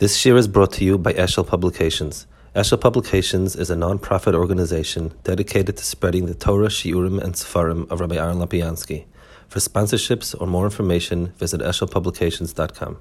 [0.00, 2.26] This shiur is brought to you by Eshel Publications.
[2.56, 8.00] Eshel Publications is a non-profit organization dedicated to spreading the Torah, Shiurim, and Sefarim of
[8.00, 9.04] Rabbi Aaron Lapiansky.
[9.48, 12.96] For sponsorships or more information, visit eshelpublications.com.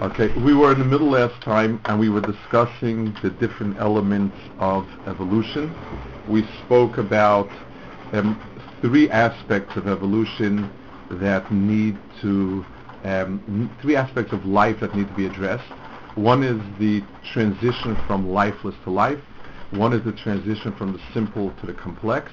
[0.00, 4.36] Okay, we were in the middle last time and we were discussing the different elements
[4.60, 5.74] of evolution.
[6.28, 7.50] We spoke about
[8.12, 8.40] um,
[8.80, 10.70] three aspects of evolution
[11.10, 12.64] that need to,
[13.02, 15.72] um, three aspects of life that need to be addressed.
[16.16, 19.20] One is the transition from lifeless to life.
[19.70, 22.32] One is the transition from the simple to the complex.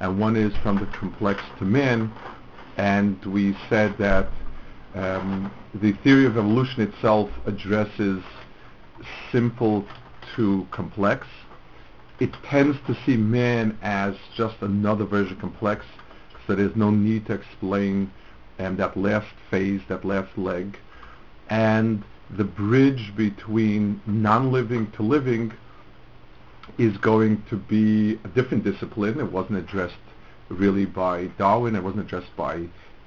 [0.00, 2.10] And one is from the complex to man.
[2.78, 4.28] And we said that
[4.94, 8.22] um, the theory of evolution itself addresses
[9.30, 9.84] simple
[10.36, 11.26] to complex.
[12.20, 15.84] It tends to see man as just another version of complex,
[16.46, 18.10] so there's no need to explain
[18.58, 20.78] um, that last phase, that last leg.
[21.48, 22.02] And
[22.36, 25.52] the bridge between non-living to living
[26.76, 29.18] is going to be a different discipline.
[29.18, 29.94] It wasn't addressed
[30.48, 31.74] really by Darwin.
[31.74, 32.56] It wasn't addressed by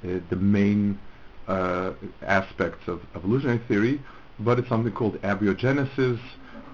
[0.03, 0.99] uh, the main
[1.47, 4.01] uh, aspects of evolutionary theory,
[4.39, 6.19] but it's something called abiogenesis,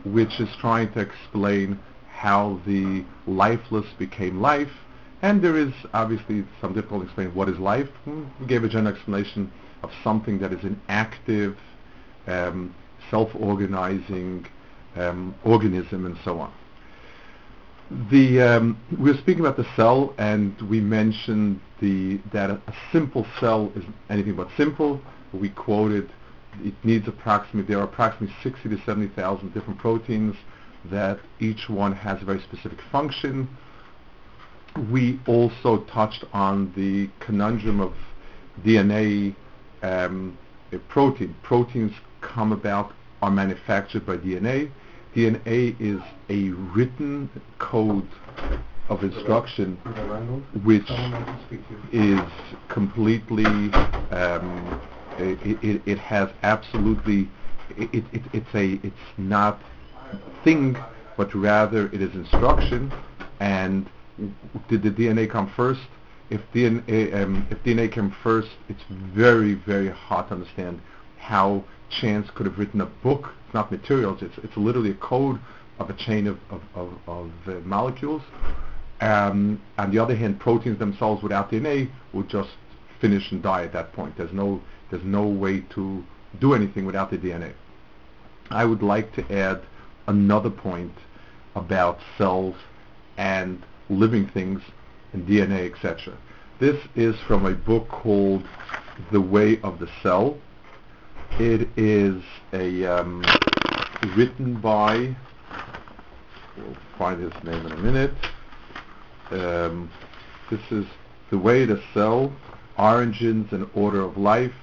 [0.06, 4.72] which is trying to explain how the lifeless became life.
[5.22, 7.90] And there is obviously some difficulty explaining what is life.
[8.06, 9.52] We gave a general explanation
[9.84, 11.58] of something that is an active
[12.28, 12.76] um,
[13.10, 14.46] self-organizing
[14.96, 16.54] um, organism and so on.
[18.12, 22.76] The, um, we were speaking about the cell and we mentioned the, that a, a
[22.92, 25.02] simple cell is anything but simple.
[25.32, 26.12] We quoted
[26.64, 30.36] it needs approximately, there are approximately 60 to 70,000 different proteins
[30.86, 33.48] that each one has a very specific function.
[34.92, 37.94] We also touched on the conundrum of
[38.64, 39.36] DNA
[39.82, 40.38] um,
[40.88, 41.36] protein.
[41.44, 41.94] Proteins
[42.28, 44.70] come about are manufactured by DNA.
[45.16, 48.08] DNA is a written code
[48.90, 49.76] of instruction
[50.64, 50.90] which
[51.92, 52.22] is
[52.70, 53.46] completely,
[54.12, 54.82] um,
[55.18, 57.28] it, it, it, has absolutely,
[57.78, 59.62] it, it, it's a, it's not
[60.44, 60.78] thing,
[61.18, 62.92] but rather it is instruction.
[63.40, 63.90] And
[64.70, 65.82] did the DNA come first?
[66.30, 70.82] If DNA, um, if DNA came first, it's very, very hard to understand
[71.18, 73.34] how chance could have written a book.
[73.46, 74.22] It's not materials.
[74.22, 75.40] It's it's literally a code
[75.80, 78.22] of a chain of of, of, of uh, molecules.
[79.00, 82.50] Um, on the other hand, proteins themselves without DNA would just
[83.00, 84.18] finish and die at that point.
[84.18, 86.04] There's no there's no way to
[86.40, 87.54] do anything without the DNA.
[88.50, 89.62] I would like to add
[90.08, 90.94] another point
[91.56, 92.56] about cells
[93.18, 94.62] and living things
[95.14, 96.18] and DNA, etc.
[96.60, 98.44] This is from a book called
[99.12, 100.38] The Way of the Cell
[101.40, 102.24] it is
[102.54, 103.24] a um,
[104.16, 105.16] written by.
[106.58, 108.14] We'll find his name in a minute.
[109.32, 109.92] Um,
[110.50, 110.86] this is
[111.30, 112.34] the way to sell
[112.78, 114.54] origins and order of life.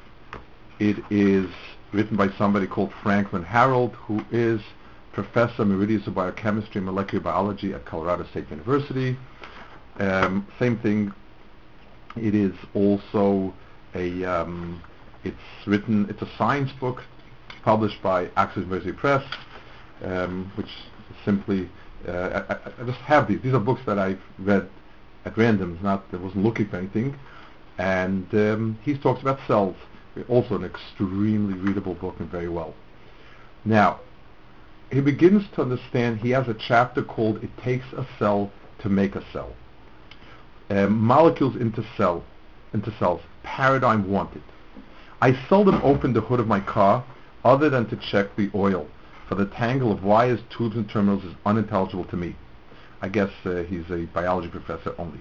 [0.81, 1.47] It is
[1.93, 4.61] written by somebody called Franklin Harold, who is
[5.13, 9.17] professor emeritus of biochemistry and molecular biology at Colorado State University.
[9.99, 11.13] Um, same thing.
[12.17, 13.55] It is also
[13.95, 14.83] a um,
[15.25, 17.03] it's written, it's a science book
[17.63, 19.25] published by Oxford University Press,
[20.03, 20.69] um, which
[21.25, 21.69] simply,
[22.07, 23.41] uh, I, I, just have these.
[23.41, 24.69] These are books that I've read
[25.25, 27.17] at random, not, I wasn't looking for anything.
[27.79, 29.77] And um, he talks about cells,
[30.29, 32.75] also an extremely readable book and very well.
[33.65, 34.01] Now,
[34.93, 39.17] he begins to understand, he has a chapter called It Takes a Cell to Make
[39.17, 39.53] a Cell.
[40.71, 42.25] Um, molecules into cell,
[42.73, 44.43] into cells, paradigm wanted.
[45.21, 47.05] I seldom open the hood of my car
[47.45, 48.89] other than to check the oil,
[49.29, 52.37] for the tangle of wires, tubes, and terminals is unintelligible to me.
[53.03, 55.21] I guess uh, he's a biology professor only.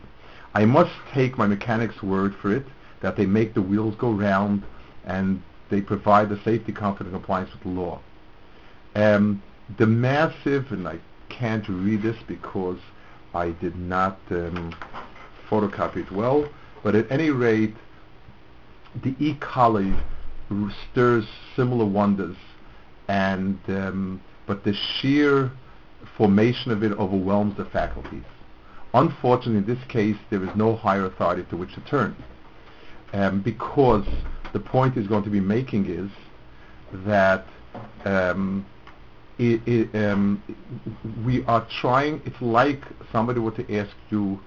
[0.54, 2.66] I must take my mechanic's word for it
[3.02, 4.64] that they make the wheels go round
[5.06, 8.00] and they provide the safety, comfort, and compliance with the law.
[8.96, 9.42] Um,
[9.78, 11.00] the massive, and I
[11.30, 12.78] can't read this because
[13.34, 14.75] I did not um,
[15.50, 16.48] photocopy it well,
[16.84, 17.75] but at any rate,
[19.01, 19.38] the E.
[20.92, 21.25] stirs
[21.56, 22.36] similar wonders,
[23.07, 25.51] and um, but the sheer
[26.18, 28.24] formation of it overwhelms the faculties.
[28.94, 32.16] Unfortunately, in this case, there is no higher authority to which to turn,
[33.13, 34.06] um, because
[34.54, 36.12] the point he's going to be making is
[37.06, 37.45] that
[38.06, 38.66] um,
[39.40, 40.44] it, it, um,
[41.25, 42.22] we are trying.
[42.25, 44.40] It's like somebody were to ask you,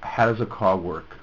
[0.00, 1.16] "How does a car work?"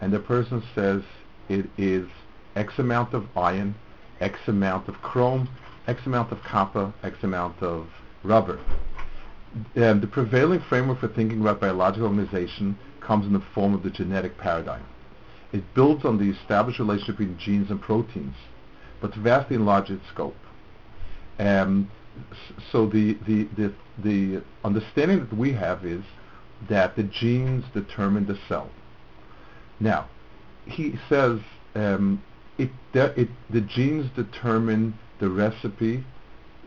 [0.00, 1.02] and the person says,
[1.48, 2.06] it is
[2.54, 3.74] X amount of iron,
[4.20, 5.48] X amount of chrome,
[5.86, 7.88] X amount of copper, X amount of
[8.22, 8.58] rubber.
[9.76, 13.90] Um, the prevailing framework for thinking about biological organization comes in the form of the
[13.90, 14.84] genetic paradigm.
[15.52, 18.34] It builds on the established relationship between genes and proteins,
[19.00, 20.36] but to vastly enlarges its scope.
[21.38, 21.90] Um,
[22.72, 26.02] so the, the, the, the understanding that we have is
[26.68, 28.70] that the genes determine the cell.
[29.78, 30.08] Now,
[30.66, 31.40] he says
[31.74, 32.22] um,
[32.58, 36.04] it, it, the genes determine the recipe.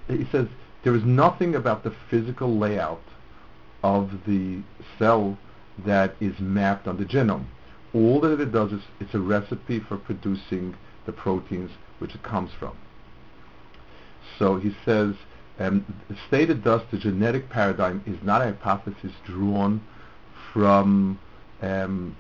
[0.08, 0.48] He says
[0.84, 3.04] there is nothing about the physical layout
[3.84, 4.62] of the
[4.98, 5.38] cell
[5.86, 7.46] that is mapped on the genome.
[7.94, 10.76] All that it does is it's a recipe for producing
[11.06, 12.76] the proteins which it comes from.
[14.38, 15.16] So he says,
[15.60, 15.86] um,
[16.28, 19.82] stated thus, the genetic paradigm is not a hypothesis drawn
[20.54, 21.20] from,
[21.62, 22.16] um,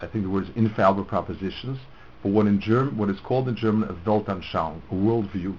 [0.00, 1.78] I think the word is infallible propositions,
[2.22, 5.56] but what, in German, what is called in German a Weltanschauung, a worldview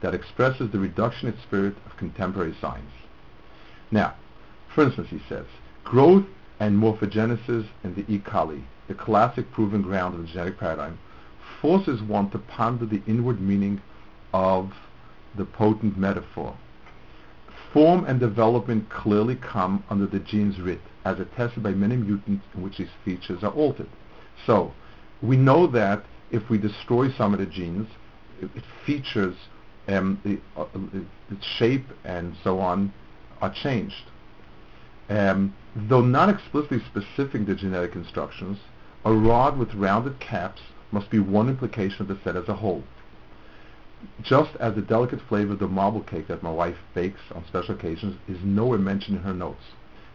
[0.00, 2.92] that expresses the reductionist spirit of contemporary science.
[3.90, 4.14] Now,
[4.74, 5.46] for instance, he says,
[5.84, 6.24] growth
[6.58, 8.22] and morphogenesis in the E.
[8.88, 10.98] the classic proven ground of the genetic paradigm,
[11.60, 13.80] forces one to ponder the inward meaning
[14.32, 14.72] of
[15.36, 16.56] the potent metaphor.
[17.72, 22.62] Form and development clearly come under the gene's writ, as attested by many mutants in
[22.62, 23.88] which these features are altered.
[24.46, 24.72] So,
[25.22, 27.88] we know that if we destroy some of the genes,
[28.40, 28.50] it,
[28.84, 29.36] features,
[29.88, 30.66] um, the, uh,
[31.30, 32.92] its shape and so on
[33.40, 34.10] are changed.
[35.08, 38.58] Um, though not explicitly specific the genetic instructions,
[39.04, 40.60] a rod with rounded caps
[40.90, 42.84] must be one implication of the set as a whole.
[44.22, 47.74] Just as the delicate flavor of the marble cake that my wife bakes on special
[47.74, 49.64] occasions is nowhere mentioned in her notes.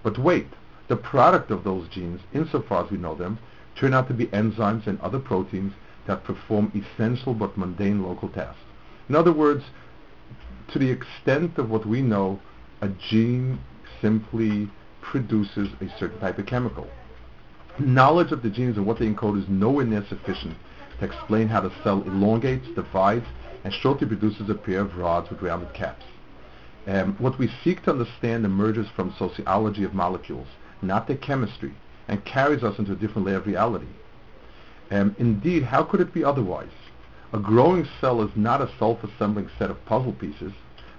[0.03, 0.47] But wait,
[0.87, 3.39] the product of those genes, insofar as we know them,
[3.75, 5.73] turn out to be enzymes and other proteins
[6.05, 8.59] that perform essential but mundane local tasks.
[9.09, 9.63] In other words,
[10.71, 12.39] to the extent of what we know,
[12.81, 13.59] a gene
[14.01, 14.69] simply
[15.01, 16.87] produces a certain type of chemical.
[17.79, 20.55] Knowledge of the genes and what they encode is nowhere near sufficient
[20.99, 23.25] to explain how the cell elongates, divides,
[23.63, 26.05] and shortly produces a pair of rods with rounded caps.
[26.87, 30.47] Um, what we seek to understand emerges from sociology of molecules,
[30.81, 31.73] not their chemistry,
[32.07, 33.87] and carries us into a different layer of reality.
[34.89, 36.69] Um, indeed, how could it be otherwise?
[37.33, 40.53] A growing cell is not a self-assembling set of puzzle pieces,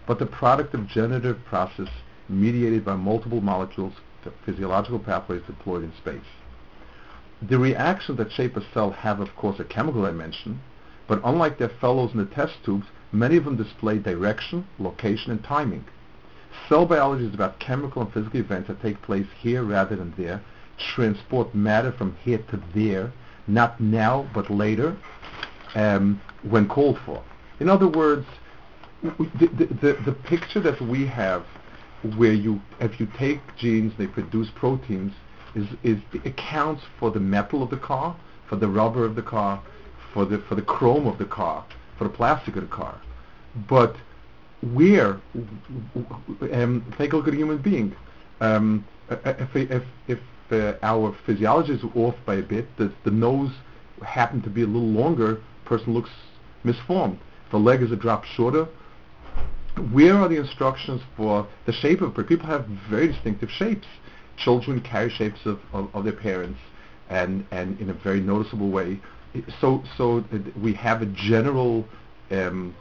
[0.06, 1.89] but the product of generative process
[2.29, 6.21] mediated by multiple molecules, The physiological pathways deployed in space.
[7.40, 10.61] The reactions that shape a cell have, of course, a chemical dimension,
[11.06, 15.43] but unlike their fellows in the test tubes, many of them display direction, location, and
[15.43, 15.85] timing.
[16.69, 20.43] Cell biology is about chemical and physical events that take place here rather than there,
[20.79, 23.12] transport matter from here to there,
[23.46, 24.96] not now but later,
[25.75, 27.23] um, when called for.
[27.61, 28.26] In other words,
[29.02, 31.44] the, the, the, the picture that we have
[32.17, 35.12] where you, if you take genes, they produce proteins,
[35.55, 38.17] is, is accounts for the metal of the car,
[38.49, 39.62] for the rubber of the car,
[40.12, 41.65] for the for the chrome of the car,
[41.97, 43.00] for the plastic of the car.
[43.69, 43.97] But
[44.75, 45.21] where,
[46.53, 47.95] um, take a look at a human being.
[48.41, 50.19] Um, if if, if
[50.50, 53.53] uh, our physiology is off by a bit, the, the nose
[54.05, 56.11] happened to be a little longer, person looks
[56.65, 57.19] misformed.
[57.47, 58.67] If the leg is a drop shorter,
[59.93, 62.28] where are the instructions for the shape of a person?
[62.28, 63.87] People have very distinctive shapes
[64.38, 66.59] children carry shapes of, of, of, their parents
[67.09, 69.00] and, and in a very noticeable way.
[69.61, 70.25] So, so
[70.61, 71.87] we have a general
[72.30, 72.75] um,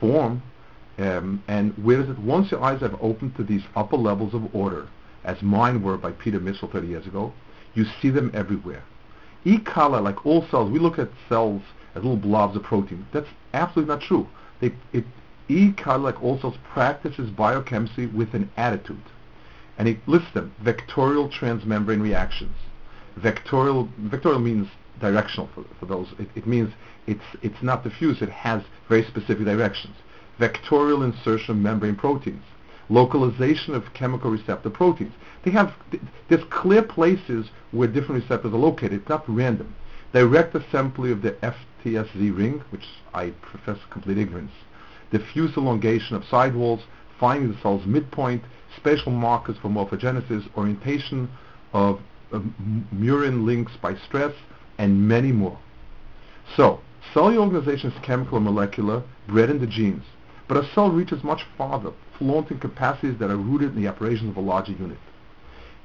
[0.00, 0.42] form
[0.98, 2.18] um, and where is it?
[2.18, 4.88] Once your eyes have opened to these upper levels of order,
[5.24, 7.32] as mine were by Peter Mitchell 30 years ago,
[7.74, 8.82] you see them everywhere.
[9.44, 9.58] E.
[9.58, 11.62] coli, like all cells, we look at cells
[11.94, 13.06] as little blobs of protein.
[13.12, 14.26] That's absolutely not true.
[14.60, 15.04] They, it,
[15.48, 15.70] E.
[15.70, 19.02] coli, like all cells, practices biochemistry with an attitude
[19.78, 22.54] and he lists them, vectorial transmembrane reactions.
[23.18, 24.68] Vectorial, vectorial means
[25.00, 26.08] directional for, for those.
[26.18, 26.72] It, it, means
[27.06, 29.94] it's, it's not diffuse, it has very specific directions.
[30.40, 32.42] Vectorial insertion of membrane proteins.
[32.88, 35.12] Localization of chemical receptor proteins.
[35.44, 35.72] They have,
[36.28, 38.94] there's clear places where different receptors are located.
[38.94, 39.74] It's not random.
[40.12, 44.52] Direct assembly of the FTSZ ring, which I profess complete ignorance.
[45.12, 46.80] Diffuse elongation of sidewalls,
[47.20, 48.42] finding the cell's midpoint,
[48.76, 51.30] spatial markers for morphogenesis, orientation
[51.72, 52.00] of,
[52.32, 52.44] of
[52.92, 54.34] murein links by stress,
[54.78, 55.58] and many more.
[56.56, 56.80] So,
[57.12, 60.04] cellular organization is chemical and molecular, bred in the genes.
[60.46, 64.36] But a cell reaches much farther, flaunting capacities that are rooted in the operations of
[64.36, 64.98] a larger unit.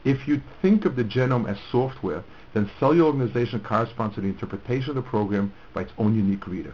[0.06, 2.24] If you think of the genome as software,
[2.54, 6.74] then cellular organization corresponds to the interpretation of the program by its own unique reader.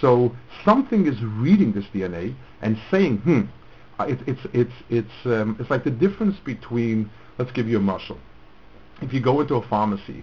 [0.00, 0.34] So
[0.64, 3.42] something is reading this DNA and saying, hmm,
[4.00, 7.10] it, it's it's it's um, it's like the difference between.
[7.38, 8.18] Let's give you a muscle.
[9.00, 10.22] If you go into a pharmacy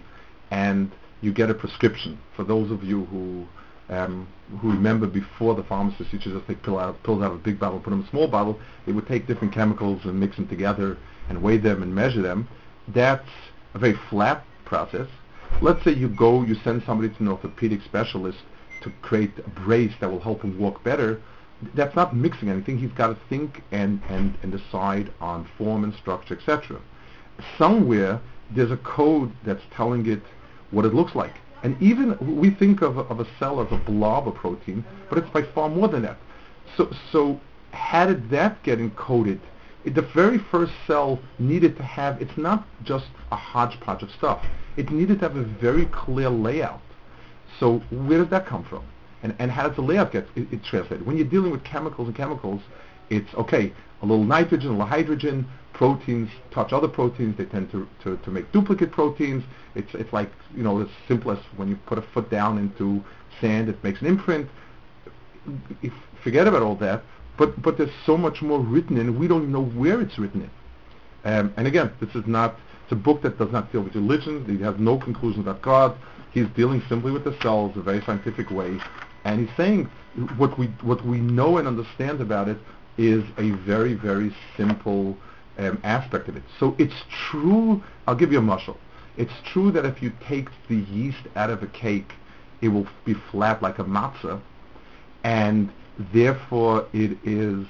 [0.50, 3.46] and you get a prescription, for those of you who
[3.90, 4.28] um,
[4.60, 7.42] who remember before the pharmacist used to just take pill out, pills out of a
[7.42, 10.36] big bottle, put them in a small bottle, they would take different chemicals and mix
[10.36, 10.96] them together
[11.28, 12.48] and weigh them and measure them.
[12.88, 13.28] That's
[13.74, 15.08] a very flat process.
[15.60, 18.38] Let's say you go, you send somebody to an orthopedic specialist
[18.82, 21.20] to create a brace that will help him walk better.
[21.74, 22.78] That's not mixing anything.
[22.78, 26.80] He's got to think and, and, and decide on form and structure, etc.
[27.58, 30.22] Somewhere there's a code that's telling it
[30.70, 31.34] what it looks like.
[31.62, 35.30] And even we think of, of a cell as a blob of protein, but it's
[35.30, 36.16] by far more than that.
[36.76, 37.40] So, so
[37.72, 39.40] how did that get encoded?
[39.84, 44.44] It, the very first cell needed to have, it's not just a hodgepodge of stuff.
[44.76, 46.80] It needed to have a very clear layout.
[47.58, 48.84] So where did that come from?
[49.22, 51.06] And, and how does the layout get it, it translated?
[51.06, 52.62] When you're dealing with chemicals and chemicals,
[53.10, 53.72] it's, okay,
[54.02, 58.30] a little nitrogen, a little hydrogen, proteins touch other proteins, they tend to, to, to
[58.30, 59.44] make duplicate proteins.
[59.74, 63.02] It's, it's like, you know, as simple as when you put a foot down into
[63.40, 64.48] sand, it makes an imprint.
[65.82, 67.02] If, forget about all that,
[67.38, 70.50] but, but there's so much more written in, we don't know where it's written in.
[71.24, 74.44] Um, and again, this is not, it's a book that does not deal with religion,
[74.48, 75.96] it has no conclusions about God,
[76.32, 78.78] he's dealing simply with the cells, a very scientific way,
[79.24, 79.90] and he's saying
[80.36, 82.58] what we, what we know and understand about it
[82.98, 85.16] is a very, very simple
[85.58, 86.42] um, aspect of it.
[86.58, 88.78] So it's true, I'll give you a muscle.
[89.16, 92.12] It's true that if you take the yeast out of a cake,
[92.60, 94.40] it will be flat like a matzah,
[95.24, 95.70] and
[96.12, 97.66] therefore it is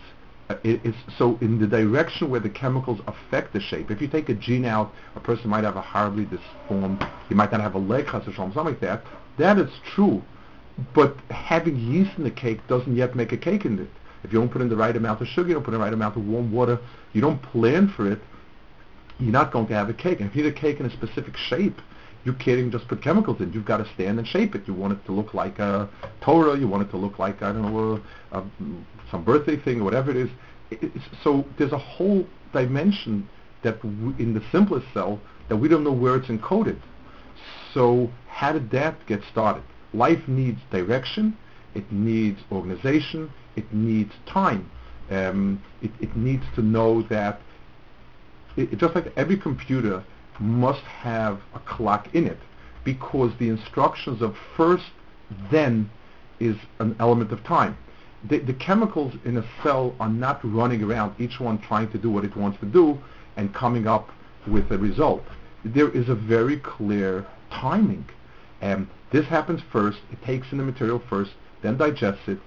[0.49, 3.90] uh, it is so in the direction where the chemicals affect the shape.
[3.90, 7.52] If you take a gene out, a person might have a horribly disformed, he might
[7.52, 9.04] not have a leg, something like that.
[9.38, 10.23] That is true,
[10.94, 13.88] but having yeast in the cake doesn't yet make a cake in it.
[14.22, 15.84] If you don't put in the right amount of sugar, you don't put in the
[15.84, 16.78] right amount of warm water,
[17.12, 18.20] you don't plan for it,
[19.18, 20.20] you're not going to have a cake.
[20.20, 21.80] And if you need a cake in a specific shape,
[22.25, 23.52] you can't even just put chemicals in.
[23.52, 24.66] You've got to stand and shape it.
[24.66, 25.88] You want it to look like a
[26.20, 26.58] Torah.
[26.58, 28.44] You want it to look like, I don't know, a, a,
[29.10, 30.28] some birthday thing or whatever it is.
[30.70, 33.28] It's, so there's a whole dimension
[33.62, 36.78] that we, in the simplest cell that we don't know where it's encoded.
[37.72, 39.62] So how did that get started?
[39.92, 41.37] Life needs direction.
[41.75, 43.32] It needs organization.
[43.56, 44.70] It needs time.
[45.11, 47.40] Um, it, it, needs to know that,
[48.56, 50.04] it, just like every computer
[50.38, 52.38] must have a clock in it,
[52.85, 54.85] because the instructions of first,
[55.50, 55.90] then
[56.38, 57.76] is an element of time.
[58.28, 62.11] The, the chemicals in a cell are not running around, each one trying to do
[62.11, 62.99] what it wants to do
[63.37, 64.11] and coming up
[64.47, 65.23] with a result.
[65.64, 68.06] There is a very clear timing.
[68.61, 72.38] And this happens first, it takes in the material first, then digests it,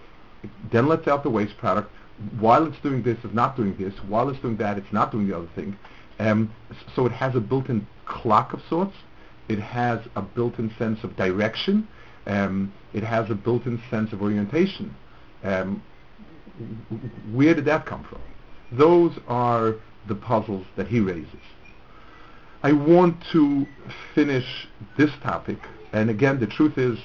[0.72, 1.92] then lets out the waste product.
[2.40, 3.94] While it's doing this, it's not doing this.
[4.08, 5.78] While it's doing that, it's not doing the other thing.
[6.20, 6.54] Um,
[6.96, 8.96] so it has a built-in clock of sorts.
[9.50, 11.88] It has a built-in sense of direction.
[12.26, 14.96] Um, it has a built-in sense of orientation.
[15.44, 15.84] Um,
[17.32, 18.22] where did that come from?
[18.72, 19.76] Those are
[20.08, 21.28] the puzzles that he raises.
[22.62, 23.66] I want to
[24.16, 24.68] finish
[24.98, 25.58] this topic,
[25.94, 26.98] and again, the truth is,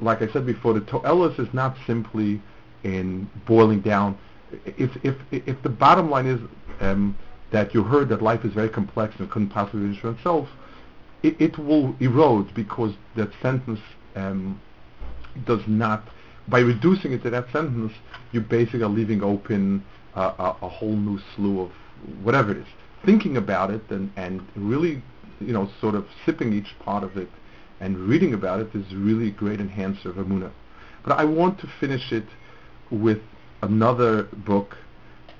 [0.00, 2.40] like I said before, the Toelis is not simply
[2.84, 4.18] in boiling down.
[4.66, 6.40] If if if the bottom line is
[6.80, 7.16] um,
[7.50, 10.48] that you heard that life is very complex and couldn't possibly ensure itself,
[11.22, 13.80] it, it will erode because that sentence
[14.14, 14.60] um,
[15.46, 16.06] does not.
[16.48, 17.92] By reducing it to that sentence,
[18.32, 19.82] you basically are leaving open
[20.14, 21.72] uh, a, a whole new slew of
[22.22, 22.66] whatever it is.
[23.04, 25.02] Thinking about it and, and really,
[25.40, 27.28] you know, sort of sipping each part of it
[27.80, 30.52] and reading about it is really a great enhancer of Emunah.
[31.04, 32.26] But I want to finish it
[32.90, 33.18] with
[33.62, 34.76] another book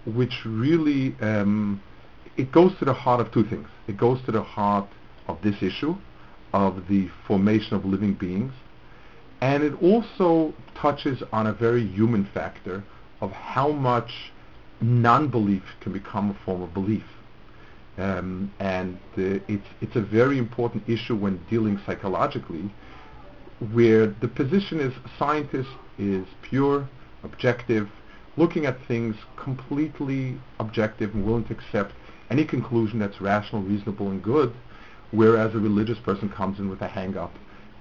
[0.04, 1.82] which really um,
[2.36, 3.68] it goes to the heart of two things.
[3.88, 4.88] It goes to the heart
[5.26, 5.96] of this issue
[6.52, 8.52] of the formation of living beings,
[9.40, 12.82] and it also touches on a very human factor
[13.20, 14.32] of how much
[14.80, 17.04] non-belief can become a form of belief.
[17.98, 22.70] Um, and uh, it's it's a very important issue when dealing psychologically,
[23.72, 26.88] where the position is scientist is pure,
[27.22, 27.88] objective,
[28.36, 31.94] looking at things completely objective and willing to accept
[32.28, 34.52] any conclusion that's rational, reasonable, and good,
[35.10, 37.32] whereas a religious person comes in with a hang-up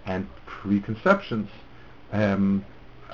[0.06, 1.50] and preconceptions.
[2.14, 2.64] Um,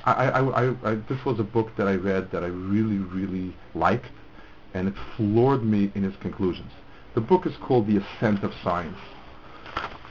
[0.04, 4.12] I, I, I, this was a book that I read that I really, really liked,
[4.74, 6.70] and it floored me in its conclusions.
[7.14, 8.96] The book is called The Ascent of Science.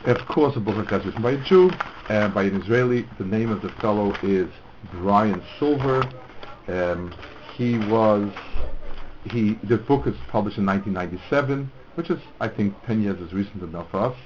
[0.06, 1.72] Of course, the book that's written by a Jew,
[2.10, 3.08] and by an Israeli.
[3.18, 4.48] The name of the fellow is
[4.92, 6.08] Brian Silver.
[6.68, 7.12] Um,
[7.56, 8.32] he was
[9.32, 9.58] he.
[9.64, 13.90] The book is published in 1997, which is I think 10 years is recent enough
[13.90, 14.18] for us.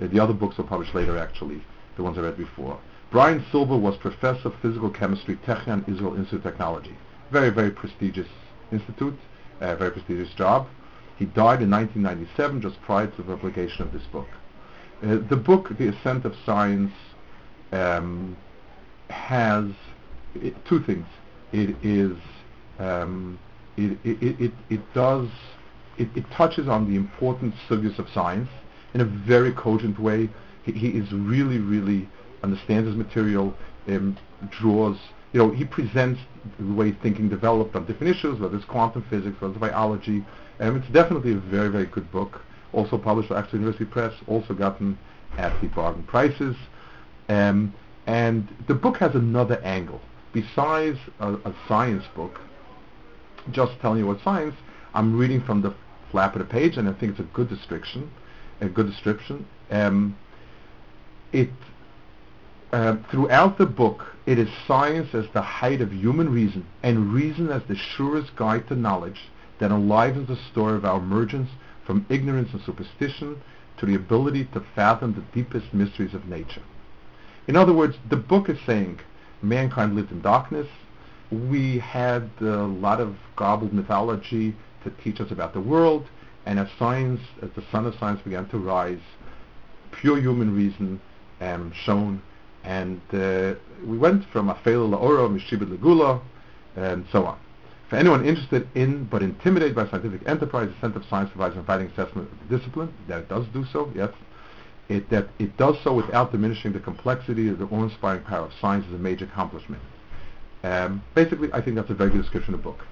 [0.00, 1.62] Uh, the other books were published later, actually,
[1.96, 2.78] the ones I read before.
[3.10, 6.96] Brian Silver was professor of physical chemistry, Technion Israel Institute of Technology.
[7.30, 8.28] Very, very prestigious
[8.70, 9.18] institute,
[9.62, 10.66] uh, very prestigious job.
[11.22, 14.26] He died in 1997, just prior to the publication of this book.
[15.04, 16.90] Uh, the book, The Ascent of Science,
[17.70, 18.36] um,
[19.08, 19.66] has
[20.34, 21.06] it, two things.
[21.52, 22.16] It is
[22.80, 23.38] um,
[23.76, 25.28] it, it, it, it does
[25.96, 28.48] it, touches on the important subjects of science
[28.92, 30.28] in a very cogent way.
[30.64, 32.08] He, he is really, really
[32.42, 33.54] understands his material,
[33.86, 34.18] um,
[34.50, 34.98] draws,
[35.32, 36.20] you know, he presents
[36.58, 40.24] the way thinking developed on different issues, whether it's quantum physics, whether it's biology.
[40.58, 42.40] and it's definitely a very, very good book.
[42.72, 44.98] Also published by Oxford University Press, also gotten
[45.38, 46.56] at the bargain prices.
[47.28, 47.74] Um,
[48.06, 50.00] and the book has another angle.
[50.32, 52.40] Besides a, a science book,
[53.50, 54.54] just telling you what science,
[54.94, 55.74] I'm reading from the
[56.10, 58.10] flap of the page, and I think it's a good description.
[58.60, 59.46] A good description.
[59.70, 60.16] Um,
[61.32, 61.50] it
[62.72, 67.50] uh, throughout the book, it is science as the height of human reason, and reason
[67.50, 69.20] as the surest guide to knowledge
[69.58, 71.50] that enlivens the story of our emergence
[71.84, 73.40] from ignorance and superstition
[73.76, 76.62] to the ability to fathom the deepest mysteries of nature.
[77.46, 79.00] In other words, the book is saying
[79.42, 80.68] mankind lived in darkness.
[81.30, 86.08] We had a lot of garbled mythology to teach us about the world,
[86.46, 89.00] and as science, as the sun of science began to rise,
[89.90, 91.00] pure human reason
[91.40, 92.22] um, shone,
[92.64, 93.54] and uh,
[93.84, 96.20] we went from Afela Laora, Mishibit Legula,
[96.76, 97.38] and so on.
[97.88, 101.88] For anyone interested in but intimidated by scientific enterprise, the Ascent of Science provides inviting
[101.88, 104.10] assessment of the discipline, that it does do so, yes.
[104.88, 108.86] It, that it does so without diminishing the complexity of the awe-inspiring power of science
[108.86, 109.82] is a major accomplishment.
[110.64, 112.84] Um, basically, I think that's a very good description of the book.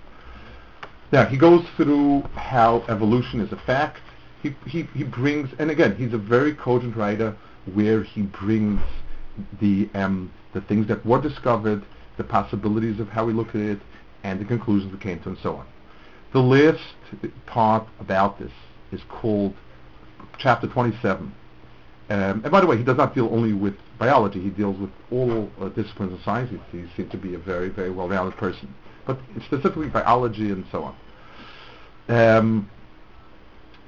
[1.13, 4.01] Now, he goes through how evolution is a fact.
[4.43, 7.37] He, he, he brings, and again, he's a very cogent writer
[7.75, 8.81] where he brings
[9.61, 11.85] the, um, the things that were discovered,
[12.17, 13.81] the possibilities of how we look at it,
[14.23, 15.67] and the conclusions we came to, and so on.
[16.33, 16.83] The last
[17.47, 18.53] part about this
[18.93, 19.55] is called
[20.39, 21.35] chapter 27.
[22.11, 24.41] Um, and by the way, he does not deal only with biology.
[24.41, 26.51] He deals with all uh, disciplines of science.
[26.73, 28.75] He, he seems to be a very, very well-rounded person.
[29.07, 30.97] But specifically biology and so on.
[32.09, 32.71] Um,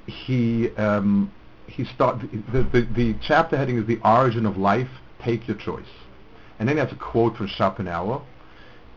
[0.06, 1.32] he um,
[1.66, 2.20] he start
[2.52, 4.88] the, the, the chapter heading is the origin of life.
[5.24, 5.84] Take your choice.
[6.58, 8.22] And then he has a quote from Schopenhauer.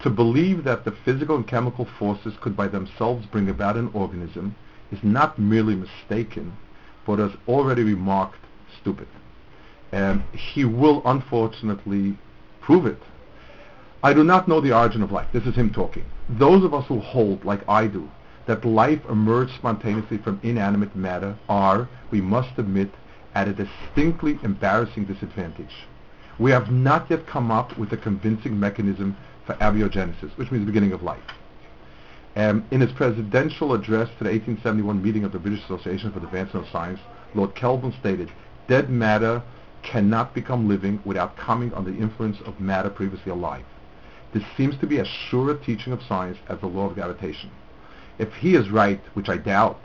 [0.01, 4.55] To believe that the physical and chemical forces could by themselves bring about an organism
[4.91, 6.55] is not merely mistaken,
[7.05, 8.39] but as already remarked,
[8.81, 9.07] stupid.
[9.91, 12.17] And he will unfortunately
[12.61, 13.01] prove it.
[14.03, 15.27] I do not know the origin of life.
[15.33, 16.05] This is him talking.
[16.29, 18.09] Those of us who hold, like I do,
[18.45, 22.91] that life emerged spontaneously from inanimate matter are, we must admit,
[23.33, 25.73] at a distinctly embarrassing disadvantage.
[26.37, 30.71] We have not yet come up with a convincing mechanism for abiogenesis, which means the
[30.71, 31.23] beginning of life.
[32.35, 36.25] Um, in his presidential address to the 1871 meeting of the British Association for the
[36.25, 36.99] Advancement of Science,
[37.33, 38.29] Lord Kelvin stated,
[38.67, 39.41] dead matter
[39.83, 43.63] cannot become living without coming under the influence of matter previously alive.
[44.33, 47.51] This seems to be as sure a teaching of science as the law of gravitation.
[48.17, 49.79] If he is right, which I doubt,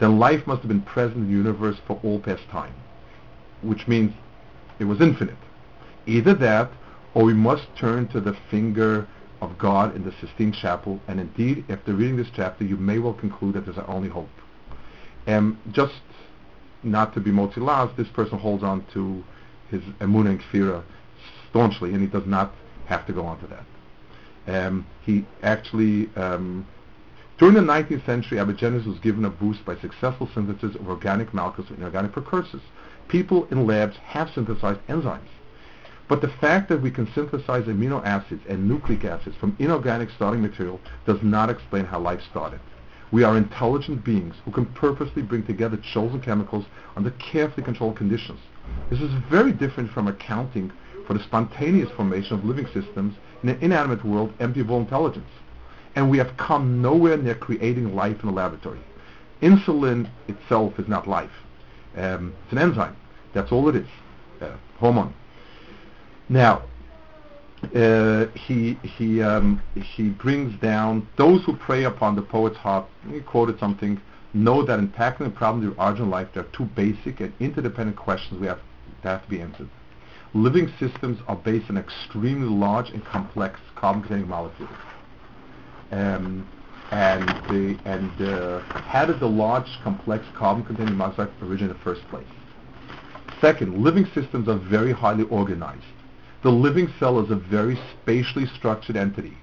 [0.00, 2.74] then life must have been present in the universe for all past time,
[3.62, 4.14] which means
[4.78, 5.36] it was infinite.
[6.06, 6.70] Either that,
[7.14, 9.06] or we must turn to the finger
[9.40, 13.14] of God in the Sistine Chapel, and indeed, after reading this chapter, you may well
[13.14, 14.28] conclude that there's our only hope.
[15.26, 15.94] And just
[16.82, 19.24] not to be multi-last, this person holds on to
[19.70, 20.84] his Emunah and
[21.50, 22.52] staunchly, and he does not
[22.86, 23.64] have to go on to that.
[24.48, 26.66] Um, he actually um,
[27.38, 31.68] during the 19th century, abiogenesis was given a boost by successful synthesis of organic molecules
[31.68, 32.62] and inorganic precursors.
[33.08, 35.28] People in labs have synthesized enzymes.
[36.08, 40.42] But the fact that we can synthesize amino acids and nucleic acids from inorganic starting
[40.42, 42.60] material does not explain how life started.
[43.10, 46.64] We are intelligent beings who can purposely bring together chosen chemicals
[46.96, 48.40] under carefully controlled conditions.
[48.90, 50.72] This is very different from accounting
[51.06, 55.30] for the spontaneous formation of living systems in an inanimate world empty of all intelligence
[55.96, 58.78] and we have come nowhere near creating life in a laboratory.
[59.42, 61.30] Insulin itself is not life.
[61.96, 62.96] Um, it's an enzyme.
[63.32, 63.88] That's all it is.
[64.40, 65.14] Uh, hormone.
[66.28, 66.62] Now,
[67.74, 72.86] uh, he he um, he brings down those who prey upon the poet's heart.
[73.10, 74.00] He quoted something.
[74.34, 77.96] Know that in tackling the problem of origin life, there are two basic and interdependent
[77.96, 78.60] questions we have
[79.02, 79.70] that have to be answered.
[80.34, 84.70] living systems are based on extremely large and complex carbon-containing molecules.
[85.90, 86.46] Um,
[86.90, 92.02] and the, and uh, how did the large, complex carbon-containing molecules originate in the first
[92.08, 92.26] place?
[93.40, 95.84] Second, living systems are very highly organized.
[96.42, 99.36] The living cell is a very spatially structured entity.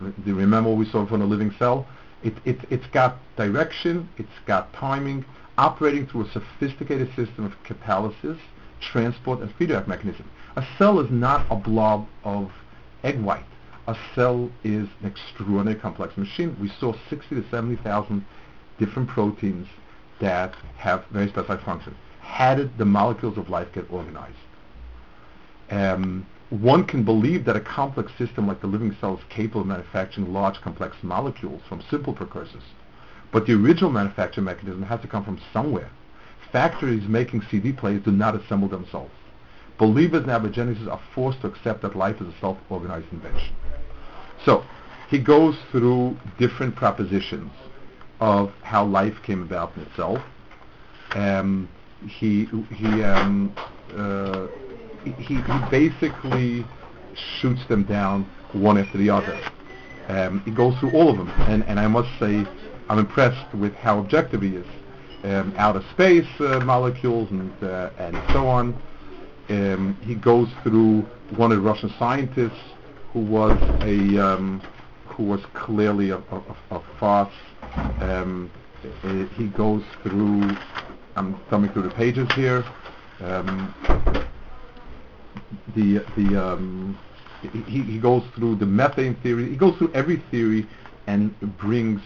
[0.00, 1.86] Do you remember what we saw from the living cell?
[2.22, 5.24] It, it, it's got direction, it's got timing,
[5.56, 8.38] operating through a sophisticated system of catalysis,
[8.80, 10.30] transport, and feedback mechanism.
[10.56, 12.52] A cell is not a blob of
[13.02, 13.44] egg white.
[13.88, 16.56] A cell is an extraordinarily complex machine.
[16.60, 18.24] We saw 60 to 70,000
[18.78, 19.66] different proteins
[20.20, 21.96] that have very specified functions.
[22.20, 24.36] How did the molecules of life get organized?
[25.70, 29.66] Um, one can believe that a complex system like the living cell is capable of
[29.66, 32.62] manufacturing large complex molecules from simple precursors.
[33.32, 35.90] But the original manufacturing mechanism has to come from somewhere.
[36.50, 39.12] Factories making CD players do not assemble themselves.
[39.78, 43.54] Believers in abiogenesis are forced to accept that life is a self-organized invention.
[44.44, 44.64] So,
[45.10, 47.52] he goes through different propositions
[48.20, 50.18] of how life came about in itself.
[51.12, 51.68] Um,
[52.06, 53.54] he he um,
[53.96, 54.46] uh,
[55.04, 56.64] he, he basically
[57.40, 59.38] shoots them down one after the other.
[60.08, 62.46] Um, he goes through all of them, and, and I must say
[62.88, 64.66] I'm impressed with how objective he is.
[65.24, 68.80] Um, outer space uh, molecules and uh, and so on.
[69.48, 71.00] Um, he goes through
[71.36, 72.60] one of the Russian scientists
[73.12, 74.62] who was a um,
[75.06, 77.32] who was clearly a, a, a farce.
[78.00, 78.50] Um,
[79.02, 80.56] uh, he goes through.
[81.16, 82.64] I'm thumbing through the pages here.
[83.20, 83.74] Um,
[85.74, 86.98] the the um,
[87.66, 89.48] he, he goes through the methane theory.
[89.48, 90.66] He goes through every theory
[91.06, 92.00] and brings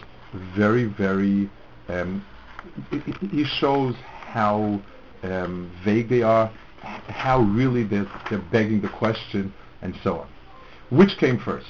[0.55, 1.49] very very.
[1.89, 2.25] Um,
[3.31, 4.81] he shows how
[5.23, 6.47] um, vague they are,
[6.81, 10.29] how really they're, they're begging the question, and so on.
[10.89, 11.67] Which came first?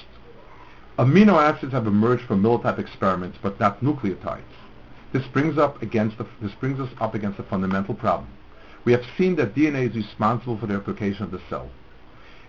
[1.00, 4.42] Amino acids have emerged from Miller-type experiments, but not nucleotides.
[5.12, 8.30] This brings up against the, this brings us up against a fundamental problem.
[8.86, 11.70] We have seen that DNA is responsible for the replication of the cell.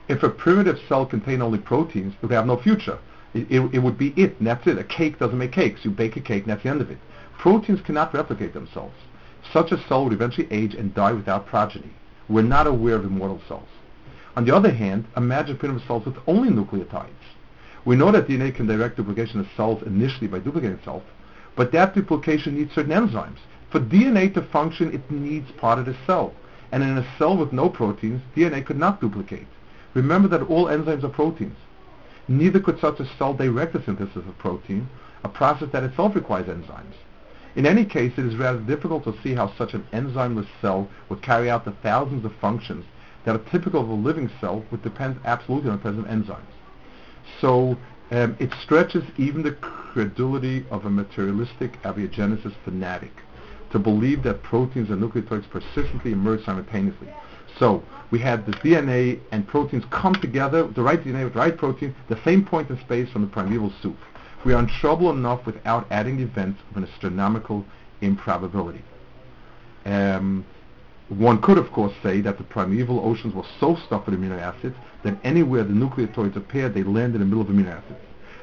[0.09, 2.99] If a primitive cell contained only proteins, it would have no future.
[3.33, 4.79] It, it, it, would be it, and that's it.
[4.79, 5.85] A cake doesn't make cakes.
[5.85, 6.99] You bake a cake, and that's the end of it.
[7.38, 8.94] Proteins cannot replicate themselves.
[9.53, 11.90] Such a cell would eventually age and die without progeny.
[12.29, 13.68] We're not aware of immortal cells.
[14.37, 17.11] On the other hand, imagine primitive cells with only nucleotides.
[17.85, 21.03] We know that DNA can direct duplication of cells initially by duplicating itself,
[21.55, 23.38] but that duplication needs certain enzymes.
[23.75, 26.33] For DNA to function, it needs part of the cell.
[26.71, 29.49] And in a cell with no proteins, DNA could not duplicate.
[29.95, 31.57] Remember that all enzymes are proteins.
[32.29, 34.89] Neither could such a cell direct the synthesis of protein,
[35.25, 36.95] a process that itself requires enzymes.
[37.57, 41.23] In any case, it is rather difficult to see how such an enzymeless cell would
[41.23, 42.85] carry out the thousands of functions
[43.25, 46.55] that are typical of a living cell, which depends absolutely on the presence of enzymes.
[47.41, 47.77] So
[48.13, 53.11] um, it stretches even the credulity of a materialistic abiogenesis fanatic
[53.75, 57.09] to believe that proteins and nucleotides persistently emerge simultaneously.
[57.59, 57.83] So
[58.13, 61.95] we had the DNA and proteins come together, the right DNA with the right protein,
[62.09, 63.97] the same point in space from the primeval soup.
[64.45, 67.65] We are in trouble enough without adding events of an astronomical
[68.01, 68.83] improbability.
[69.85, 70.45] Um,
[71.09, 74.77] one could, of course, say that the primeval oceans were so stuffed with amino acids
[75.03, 78.01] that anywhere the nucleotides appeared, they land in the middle of amino acids.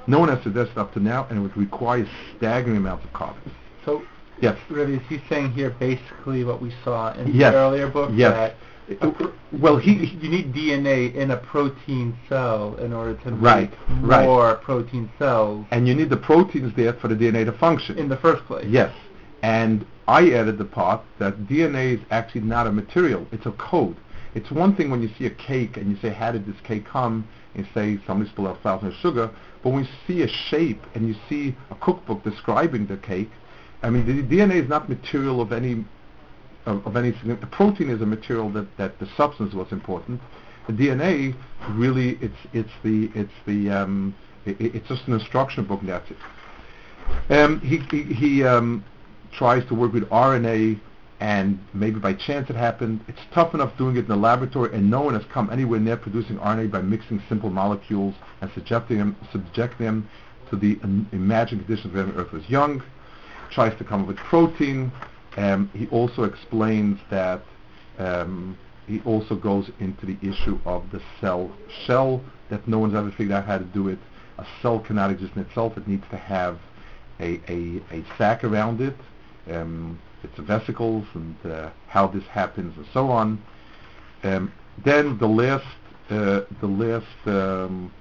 [0.08, 3.42] No one has suggested up to now, and it would require staggering amounts of carbon.
[3.86, 4.04] So,
[4.42, 7.54] yes, Rabbi, is he saying here basically what we saw in yes.
[7.54, 8.12] the earlier book?
[8.14, 8.32] Yes.
[8.32, 8.56] That
[9.52, 14.26] well, he, you need DNA in a protein cell in order to make right.
[14.26, 15.66] more protein cells.
[15.72, 17.98] And you need the proteins there for the DNA to function.
[17.98, 18.66] In the first place.
[18.68, 18.94] Yes.
[19.44, 23.98] And I added the part that DNA is actually not a material, it's a code.
[24.34, 26.86] It's one thing when you see a cake and you say, how did this cake
[26.86, 27.28] come?
[27.54, 29.30] And you say, somebody spilled out flour and sugar.
[29.62, 33.30] But when you see a shape and you see a cookbook describing the cake,
[33.84, 35.86] I mean, the DNA is not material of any
[36.66, 37.12] of, of any.
[37.12, 40.22] The protein is a material that, that the substance was important.
[40.68, 41.36] The DNA
[41.72, 44.16] really it's it's the it's the um,
[44.46, 46.18] it, it's just an instruction book that's it.
[47.34, 48.86] Um, he he, he um,
[49.32, 50.80] tries to work with RNA
[51.20, 53.04] and maybe by chance it happened.
[53.08, 55.98] It's tough enough doing it in the laboratory and no one has come anywhere near
[55.98, 60.10] producing RNA by mixing simple molecules and subjecting them, subjecting them
[60.50, 62.82] to the um, imagined conditions when the Earth was young.
[63.52, 64.92] Tries to come up with protein,
[65.38, 67.42] um, he also explains that
[67.98, 71.52] um, he also goes into the issue of the cell
[71.86, 74.00] shell that no one's ever figured out how to do it.
[74.38, 75.78] A cell cannot exist in itself.
[75.78, 76.60] It needs to have
[77.20, 78.96] a, a, a sac around it,
[79.50, 83.42] um, its vesicles, and uh, how this happens, and so on.
[84.24, 84.52] Um,
[84.84, 85.66] then the last
[86.10, 87.92] uh, the last um,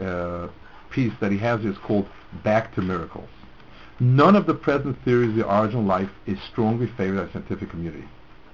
[0.00, 0.48] uh,
[0.90, 2.06] piece that he has is called
[2.44, 3.28] Back to Miracles.
[4.02, 7.32] None of the present theories of the origin of life is strongly favored by the
[7.32, 8.08] scientific community.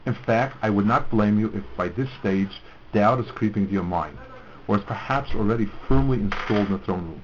[0.05, 2.61] In fact, I would not blame you if by this stage
[2.93, 4.19] doubt is creeping into your mind,
[4.67, 7.23] or is perhaps already firmly installed in the throne room.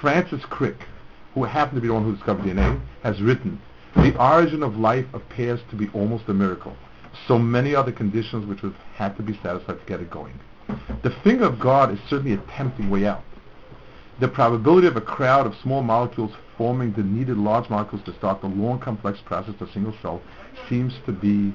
[0.00, 0.86] Francis Crick,
[1.34, 3.60] who happened to be the one who discovered DNA, has written,
[3.96, 6.74] the origin of life appears to be almost a miracle.
[7.28, 10.40] So many other conditions which would have to be satisfied to get it going.
[11.02, 13.24] The finger of God is certainly a tempting way out.
[14.20, 18.40] The probability of a crowd of small molecules forming the needed large molecules to start
[18.40, 20.22] the long complex process of single cell
[20.68, 21.54] seems to be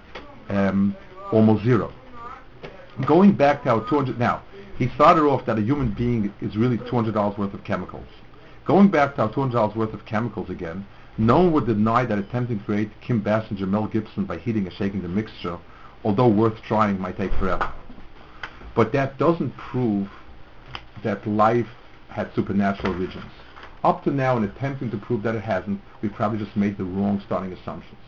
[0.49, 0.95] um,
[1.31, 1.91] almost zero.
[3.05, 4.41] Going back to our 200 now,
[4.77, 8.07] he started off that a human being is really $200 worth of chemicals.
[8.65, 10.85] Going back to our $200 worth of chemicals again,
[11.17, 14.75] no one would deny that attempting to create Kim Basinger, Mel Gibson by heating and
[14.75, 15.57] shaking the mixture,
[16.03, 17.71] although worth trying, might take forever.
[18.75, 20.09] But that doesn't prove
[21.03, 21.67] that life
[22.09, 23.31] had supernatural origins.
[23.83, 26.83] Up to now, in attempting to prove that it hasn't, we probably just made the
[26.83, 27.99] wrong starting assumptions.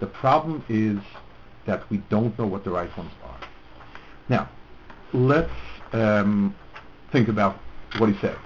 [0.00, 0.98] The problem is
[1.66, 3.40] that we don't know what the right ones are.
[4.28, 4.48] Now,
[5.12, 5.50] let's
[5.92, 6.54] um,
[7.12, 7.58] think about
[7.98, 8.36] what he said.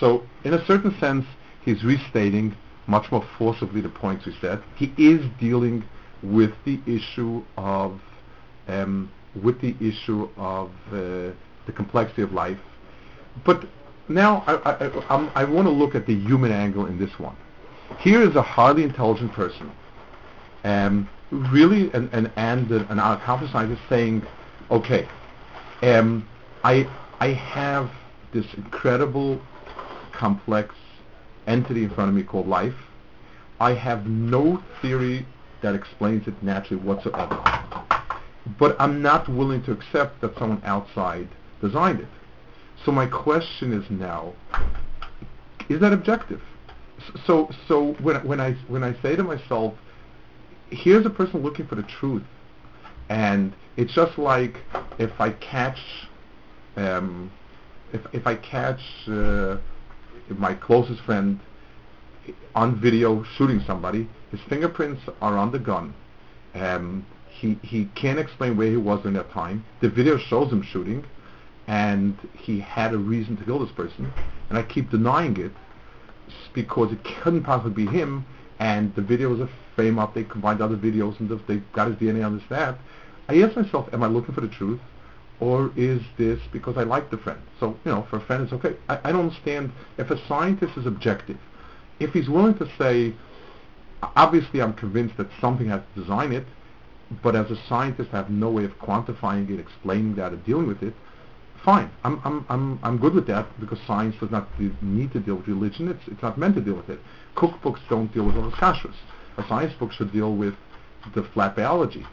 [0.00, 1.24] So, in a certain sense,
[1.64, 4.62] he's restating much more forcibly the points we said.
[4.76, 5.84] He is dealing
[6.22, 8.00] with the issue of
[8.68, 9.10] um,
[9.42, 11.32] with the issue of uh,
[11.66, 12.58] the complexity of life.
[13.44, 13.64] But
[14.14, 17.36] now I, I, I want to look at the human angle in this one.
[17.98, 19.70] Here is a highly intelligent person,
[20.64, 24.24] um, really an, an, and an accomplished scientist saying,
[24.70, 25.08] okay,
[25.82, 26.26] um,
[26.64, 26.88] I,
[27.20, 27.90] I have
[28.32, 29.40] this incredible
[30.12, 30.74] complex
[31.46, 32.74] entity in front of me called life.
[33.60, 35.26] I have no theory
[35.62, 37.40] that explains it naturally whatsoever.
[38.58, 41.28] But I'm not willing to accept that someone outside
[41.60, 42.08] designed it.
[42.84, 44.34] So my question is now,
[45.68, 46.42] is that objective?
[47.26, 49.74] So, so when, when, I, when I say to myself,
[50.70, 52.24] here's a person looking for the truth,
[53.08, 54.56] and it's just like
[54.98, 55.78] if I catch,
[56.76, 57.30] um,
[57.92, 59.58] if, if I catch uh,
[60.30, 61.38] my closest friend
[62.54, 65.94] on video shooting somebody, his fingerprints are on the gun.
[66.54, 69.64] Um, he, he can't explain where he was during that time.
[69.80, 71.04] The video shows him shooting,
[71.66, 74.12] and he had a reason to kill this person.
[74.48, 75.52] And I keep denying it
[76.52, 78.26] because it couldn't possibly be him,
[78.58, 80.14] and the video was a frame up.
[80.14, 82.78] They combined other videos, and they got his DNA on this that.
[83.28, 84.80] I ask myself, am I looking for the truth?
[85.42, 87.40] or is this because I like the friend?
[87.58, 88.76] So, you know, for a friend it's okay.
[88.88, 91.38] I, I don't understand if a scientist is objective.
[91.98, 93.12] If he's willing to say,
[94.14, 96.46] obviously I'm convinced that something has to design it,
[97.24, 100.68] but as a scientist I have no way of quantifying it, explaining that, or dealing
[100.68, 100.94] with it,
[101.64, 101.90] fine.
[102.04, 104.48] I'm, I'm, I'm, I'm good with that because science does not
[104.82, 105.88] need to deal with religion.
[105.88, 107.00] It's, it's not meant to deal with it.
[107.36, 108.94] Cookbooks don't deal with all the kashrus.
[109.38, 110.54] A science book should deal with
[111.14, 112.06] the flat biology.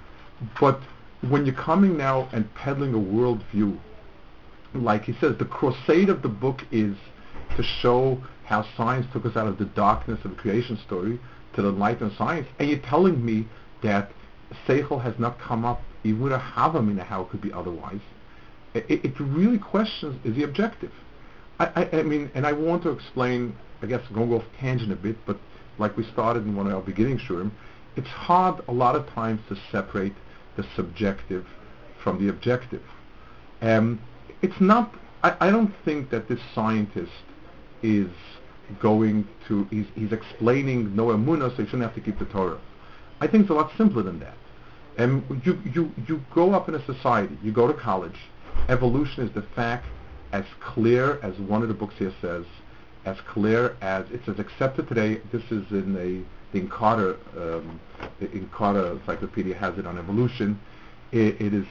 [0.60, 0.80] But
[1.28, 3.78] when you're coming now and peddling a worldview,
[4.74, 6.96] like he says, the crusade of the book is
[7.58, 11.20] to show how science took us out of the darkness of the creation story
[11.56, 13.48] to the light of science, and you're telling me
[13.84, 14.12] that
[14.68, 18.00] Seichel has not come up even with a Havamina how it could be otherwise.
[18.74, 20.92] It, it really questions the objective.
[21.60, 24.96] I, I, I mean, and I want to explain, I guess, going off tangent a
[24.96, 25.38] bit, but
[25.78, 27.52] like we started in one of our beginning shiurim,
[27.96, 30.14] it's hard a lot of times to separate
[30.56, 31.46] the subjective
[32.04, 32.84] from the objective.
[33.62, 34.00] Um,
[34.42, 34.94] it's not.
[35.24, 37.12] I, I don't think that this scientist
[37.82, 38.10] is
[38.80, 39.66] going to.
[39.70, 42.60] He's, he's explaining no emunah, so you shouldn't have to keep the Torah.
[43.20, 44.38] I think it's a lot simpler than that.
[44.98, 47.38] And um, you you you grow up in a society.
[47.44, 48.18] You go to college.
[48.68, 49.86] Evolution is the fact
[50.32, 52.46] as clear as one of the books here says,
[53.06, 55.22] as clear as it's as accepted today.
[55.32, 57.80] This is in a the Encarta, um,
[58.20, 60.60] the Encyclopedia has it on evolution.
[61.12, 61.66] It, it is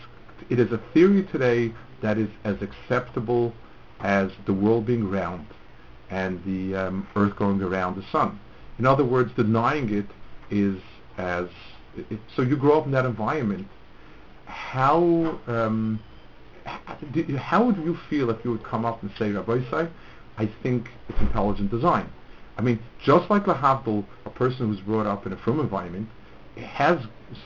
[0.50, 3.52] it is a theory today that is as acceptable
[4.00, 5.46] as the world being round
[6.10, 8.38] and the um, Earth going around the sun.
[8.78, 10.06] In other words, denying it
[10.50, 10.80] is
[11.16, 11.48] as
[11.96, 13.66] it, so you grow up in that environment.
[14.46, 16.00] How um,
[17.38, 19.60] how would you feel if you would come up and say, Rabbi
[20.36, 22.10] I think it's intelligent design?
[22.56, 26.08] I mean, just like Lahavdil, a person who's brought up in a frum environment
[26.56, 26.98] has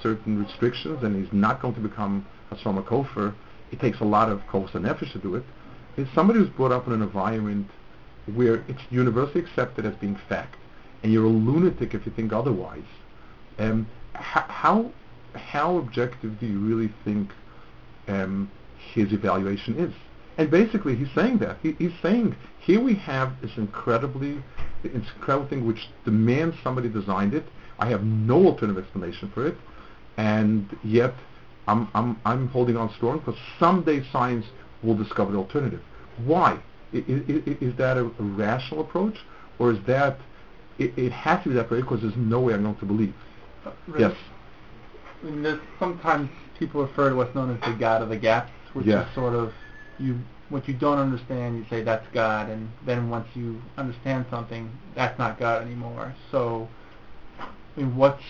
[0.02, 3.34] certain restrictions and he's not going to become a Soma Kofer.
[3.70, 5.44] It takes a lot of Kofas and Nefesh to do it.
[5.96, 7.68] It's somebody who's brought up in an environment
[8.34, 10.56] where it's universally accepted as being fact,
[11.02, 12.84] and you're a lunatic if you think otherwise.
[13.58, 14.90] Um, how
[15.34, 17.30] how objective do you really think
[18.08, 18.50] um,
[18.94, 19.92] his evaluation is.
[20.38, 21.58] And basically, he's saying that.
[21.62, 24.42] He, he's saying, here we have this incredibly,
[24.82, 27.44] this incredible thing which demands somebody designed it.
[27.78, 29.56] I have no alternative explanation for it,
[30.16, 31.14] and yet
[31.66, 34.46] I'm, I'm, I'm holding on strong because someday science
[34.82, 35.82] will discover the alternative.
[36.24, 36.58] Why?
[36.92, 37.02] I, I,
[37.60, 39.18] is that a, a, rational approach,
[39.58, 40.18] or is that
[40.78, 43.14] it, it has to be that way because there's no way I'm going to believe?
[43.64, 44.14] Uh, yes.
[45.22, 48.86] I mean, sometimes people refer to what's known as the God of the gaps, which
[48.86, 49.08] yes.
[49.08, 49.52] is sort of
[49.98, 54.70] you what you don't understand, you say that's God, and then once you understand something,
[54.94, 56.14] that's not God anymore.
[56.30, 56.68] So,
[57.40, 58.22] I mean, what's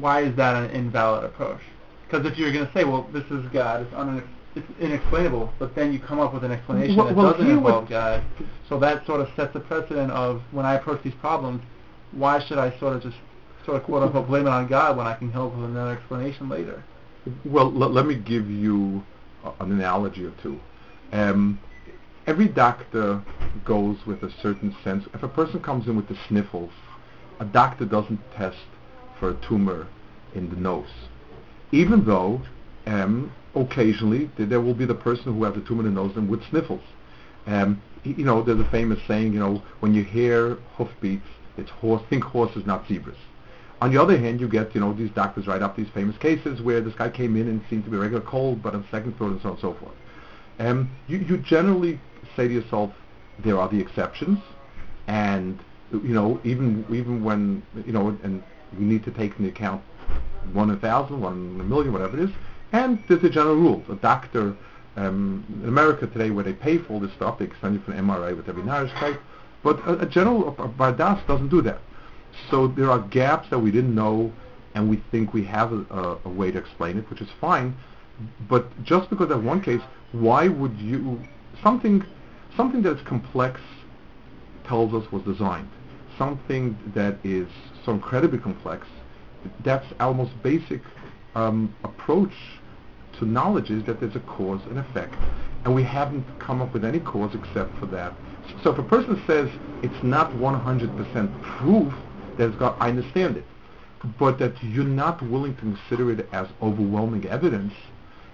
[0.00, 1.60] why is that an invalid approach?
[2.04, 5.74] Because if you're going to say, well, this is God, it's, unex- it's inexplainable, but
[5.74, 8.22] then you come up with an explanation well, that well, doesn't involve God,
[8.68, 11.62] so that sort of sets a precedent of when I approach these problems,
[12.12, 13.16] why should I sort of just
[13.64, 15.92] sort of quote unquote blame it on God when I can come up with another
[15.92, 16.82] explanation later?
[17.44, 19.04] Well, l- let me give you
[19.44, 20.58] an analogy or two.
[21.12, 21.60] Um,
[22.26, 23.22] every doctor
[23.64, 25.04] goes with a certain sense.
[25.14, 26.72] If a person comes in with the sniffles,
[27.40, 28.66] a doctor doesn't test
[29.18, 29.86] for a tumor
[30.34, 30.92] in the nose,
[31.72, 32.42] even though
[32.86, 36.28] um, occasionally there will be the person who has a tumor in the nose and
[36.28, 36.82] with sniffles.
[37.46, 41.26] Um, you know, there's a famous saying, you know, when you hear hoofbeats,
[41.56, 43.16] it's horse, think horses, not zebras.
[43.82, 46.62] On the other hand, you get, you know, these doctors write up these famous cases
[46.62, 49.18] where this guy came in and seemed to be a regular cold, but on second
[49.18, 49.94] thought and so on and so forth.
[50.60, 51.98] Um, you, you generally
[52.36, 52.92] say to yourself,
[53.40, 54.38] there are the exceptions,
[55.08, 55.58] and
[55.90, 58.44] you know, even even when you know, and
[58.78, 59.82] we need to take into account
[60.52, 62.30] one in a thousand, one in a million, whatever it is,
[62.70, 63.82] and there's a general rule.
[63.90, 64.56] A doctor
[64.94, 67.90] um, in America today, where they pay for all this stuff, they send you for
[67.90, 69.20] an MRI with every type,
[69.64, 70.92] but a, a general a, a
[71.26, 71.80] doesn't do that.
[72.50, 74.32] So there are gaps that we didn't know,
[74.74, 77.76] and we think we have a, a, a way to explain it, which is fine.
[78.48, 79.80] But just because of one case,
[80.12, 81.20] why would you
[81.62, 82.04] something
[82.56, 83.60] something that's complex
[84.64, 85.68] tells us was designed.
[86.18, 87.48] Something that is
[87.84, 88.86] so incredibly complex,
[89.64, 90.82] that's our most basic
[91.34, 92.32] um, approach
[93.18, 95.14] to knowledge is that there's a cause and effect.
[95.64, 98.12] And we haven't come up with any cause except for that.
[98.62, 99.48] So if a person says
[99.82, 101.92] it's not 100% proof
[102.38, 103.44] it's got, I understand it.
[104.18, 107.72] But that you're not willing to consider it as overwhelming evidence,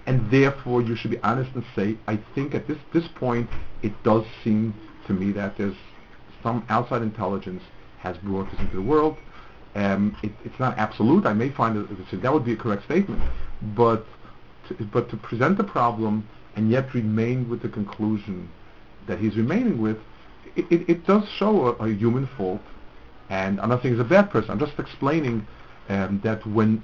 [0.06, 3.48] and therefore you should be honest and say, I think at this, this point
[3.82, 4.74] it does seem
[5.06, 5.76] to me that there's
[6.42, 7.62] some outside intelligence
[7.98, 9.16] has brought this into the world.
[9.74, 11.26] Um, it, it's not absolute.
[11.26, 13.22] I may find that that would be a correct statement,
[13.76, 14.06] but
[14.68, 18.48] to, but to present the problem and yet remain with the conclusion
[19.06, 19.98] that he's remaining with,
[20.56, 22.60] it, it, it does show a, a, human fault.
[23.30, 24.50] And I'm not saying he's a bad person.
[24.50, 25.46] I'm just explaining
[25.88, 26.82] um, that when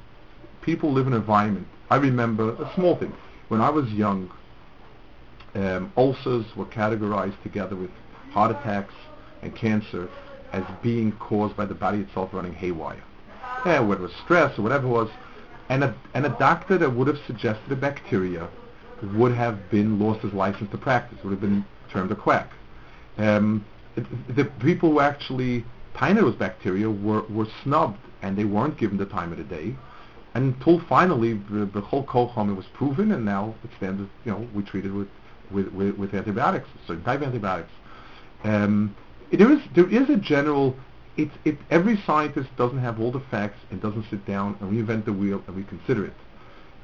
[0.62, 3.14] people live in an environment, I remember a small thing.
[3.48, 4.30] When I was young,
[5.54, 7.90] um, ulcers were categorized together with
[8.30, 8.94] heart attacks
[9.42, 10.08] and cancer
[10.52, 13.02] as being caused by the body itself running haywire.
[13.64, 15.10] Yeah, whether it was stress or whatever it was.
[15.68, 18.48] And a, and a doctor that would have suggested a bacteria
[19.14, 22.50] would have been lost his license to practice, would have been termed a quack.
[23.18, 23.64] Um,
[24.28, 29.32] the people who actually found bacteria were, were snubbed and they weren't given the time
[29.32, 29.74] of the day
[30.34, 34.62] until finally the, the whole kochom was proven and now it stands, you know, we
[34.62, 35.08] treat it with,
[35.50, 37.70] with, with, with antibiotics, certain type of antibiotics.
[38.42, 38.94] Um,
[39.32, 40.76] there is there is a general.
[41.16, 45.04] It, it, every scientist doesn't have all the facts and doesn't sit down and reinvent
[45.04, 46.12] the wheel and reconsider it.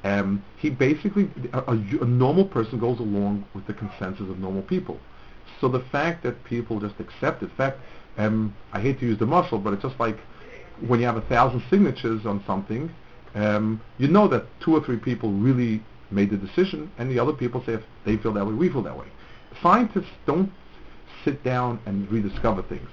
[0.03, 4.63] Um, he basically, a, a, a, normal person goes along with the consensus of normal
[4.63, 4.99] people.
[5.59, 7.79] So the fact that people just accept it, in fact,
[8.17, 10.17] um, I hate to use the mashal, but it's just like
[10.87, 12.91] when you have a thousand signatures on something,
[13.35, 17.33] um, you know that two or three people really made the decision, and the other
[17.33, 19.07] people say if they feel that way, we feel that way.
[19.61, 20.51] Scientists don't
[21.23, 22.89] sit down and rediscover things.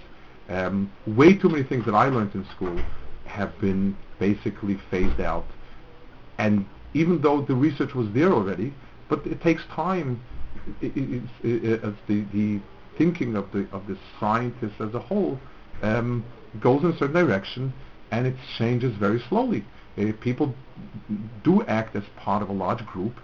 [0.48, 2.80] Um, way too many things that I learned in school
[3.26, 5.44] have been basically phased out.
[6.38, 8.72] And even though the research was there already,
[9.08, 10.20] but it takes time.
[10.80, 12.60] It, it, it, the, the
[12.98, 15.38] thinking of the of the scientists as a whole
[15.82, 16.24] um,
[16.60, 17.72] goes in a certain direction,
[18.10, 19.64] and it changes very slowly.
[19.96, 20.54] Uh, people
[21.42, 23.14] do act as part of a large group,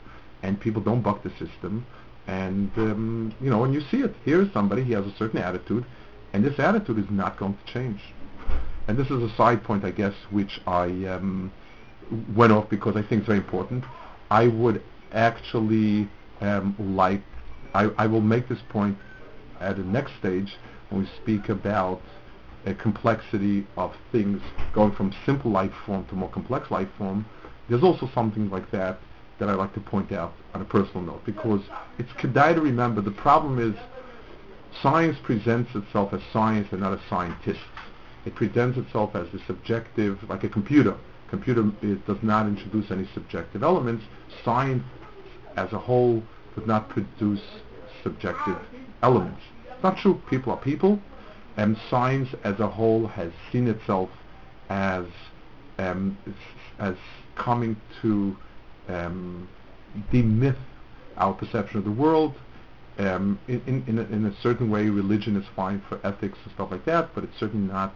[0.43, 1.87] and people don't buck the system.
[2.27, 4.15] And, um, you know, and you see it.
[4.25, 5.85] Here's somebody, he has a certain attitude,
[6.33, 8.01] and this attitude is not going to change.
[8.89, 11.53] And this is a side point, I guess, which I um,
[12.35, 13.85] went off because I think it's very important.
[14.31, 16.09] I would actually
[16.41, 17.23] um, like,
[17.75, 18.97] I, I will make this point
[19.61, 20.57] at the next stage
[20.91, 22.01] when we speak about
[22.67, 24.41] a complexity of things
[24.73, 27.27] going from simple life form to more complex life form.
[27.69, 28.99] There's also something like that
[29.39, 31.61] that I'd like to point out on a personal note because
[31.99, 33.75] it's kedai to remember the problem is
[34.83, 37.59] science presents itself as science and not as scientists.
[38.25, 40.97] It presents itself as a subjective, like a computer.
[41.29, 44.05] Computer is, does not introduce any subjective elements.
[44.45, 44.85] Science
[45.57, 46.23] as a whole
[46.57, 47.43] does not produce
[48.05, 48.59] subjective
[49.03, 49.41] elements.
[49.65, 50.23] It's not true.
[50.31, 51.01] People are people,
[51.57, 54.11] and science as a whole has seen itself
[54.69, 55.07] as
[55.79, 56.17] um,
[56.79, 56.95] as
[57.37, 58.37] coming to
[58.89, 59.49] um,
[60.13, 60.57] demyth
[61.17, 62.35] our perception of the world.
[62.97, 66.55] Um, in, in, in, a, in, a, certain way, religion is fine for ethics and
[66.55, 67.93] stuff like that, but it's certainly not,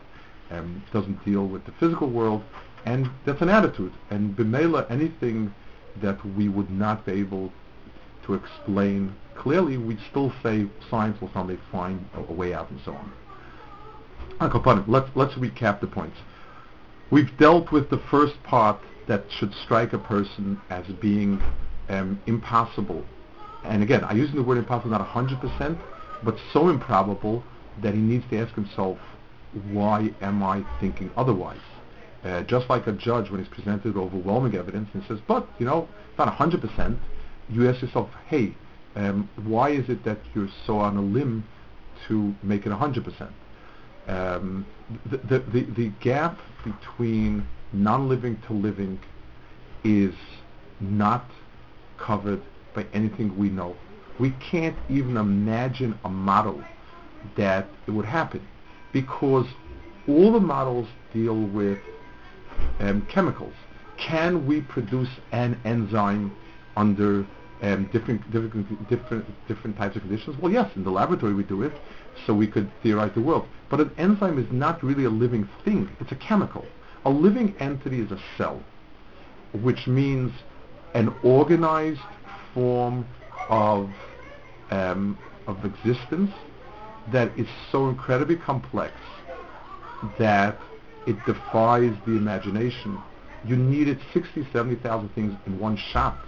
[0.51, 2.43] um, doesn't deal with the physical world,
[2.85, 3.93] and that's an attitude.
[4.11, 5.55] And b'meila, anything
[6.03, 7.53] that we would not be able
[8.27, 12.81] to explain clearly, we'd still say science will someday find a, a way out and
[12.85, 13.13] so on.
[14.87, 16.17] Let's, let's recap the points.
[17.11, 21.43] We've dealt with the first part that should strike a person as being
[21.89, 23.05] um, impossible.
[23.65, 25.79] And again, I'm using the word impossible not 100%,
[26.23, 27.43] but so improbable
[27.83, 28.99] that he needs to ask himself,
[29.73, 31.61] why am I thinking otherwise?
[32.23, 35.89] Uh, just like a judge when he's presented overwhelming evidence and says, but, you know,
[36.11, 36.99] it's not 100%,
[37.49, 38.55] you ask yourself, hey,
[38.97, 41.45] um, why is it that you're so on a limb
[42.09, 43.31] to make it 100%?
[44.07, 44.67] Um,
[45.11, 48.99] the, the, the, the gap between non-living to living
[49.85, 50.15] is
[50.81, 51.31] not
[51.99, 52.41] covered
[52.75, 53.77] by anything we know.
[54.19, 56.63] We can't even imagine a model
[57.37, 58.47] that it would happen
[58.93, 59.47] because
[60.09, 61.79] all the models deal with
[62.81, 63.55] um, chemicals.
[63.99, 66.35] Can we produce an enzyme
[66.77, 67.27] under
[67.63, 70.37] um, different, different, different, different types of conditions?
[70.39, 71.73] Well, yes, in the laboratory we do it,
[72.27, 73.49] so we could theorize the world.
[73.71, 75.89] But an enzyme is not really a living thing.
[76.01, 76.65] It's a chemical.
[77.05, 78.63] A living entity is a cell,
[79.63, 80.33] which means
[80.95, 82.01] an organized
[82.55, 83.07] form
[83.49, 83.91] of,
[84.71, 86.31] um, of existence
[87.13, 88.93] that is so incredibly complex
[90.19, 90.59] that
[91.07, 93.03] it defies the imagination.
[93.45, 96.19] You needed 60, 70,000 things in one shot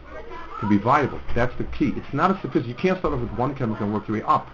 [0.61, 1.21] to be viable.
[1.35, 1.93] That's the key.
[1.97, 2.69] It's not a sophisticated.
[2.69, 4.49] You can't start off with one chemical and work your way up.